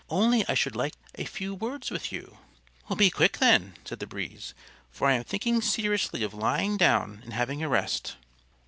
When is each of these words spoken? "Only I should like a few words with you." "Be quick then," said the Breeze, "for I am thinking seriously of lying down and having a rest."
"Only 0.09 0.43
I 0.49 0.55
should 0.55 0.75
like 0.75 0.95
a 1.13 1.25
few 1.25 1.53
words 1.53 1.91
with 1.91 2.11
you." 2.11 2.39
"Be 2.97 3.11
quick 3.11 3.37
then," 3.37 3.75
said 3.85 3.99
the 3.99 4.07
Breeze, 4.07 4.55
"for 4.89 5.07
I 5.07 5.13
am 5.13 5.23
thinking 5.23 5.61
seriously 5.61 6.23
of 6.23 6.33
lying 6.33 6.75
down 6.75 7.21
and 7.23 7.33
having 7.33 7.61
a 7.61 7.69
rest." 7.69 8.15